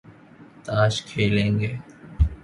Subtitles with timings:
[0.65, 1.71] تاش کھیلیں گے